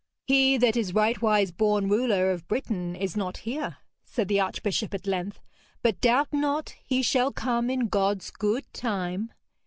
'He 0.25 0.57
that 0.57 0.75
is 0.75 0.93
rightwise 0.95 1.51
born 1.55 1.87
ruler 1.87 2.31
of 2.31 2.47
Britain 2.47 2.95
is 2.95 3.15
not 3.15 3.37
here,' 3.45 3.77
said 4.03 4.29
the 4.29 4.39
archbishop 4.39 4.95
at 4.95 5.05
length, 5.05 5.39
'but 5.83 6.01
doubt 6.01 6.33
not 6.33 6.73
he 6.83 7.03
shall 7.03 7.31
come 7.31 7.69
in 7.69 7.87
God's 7.87 8.31
good 8.31 8.65
time. 8.73 9.31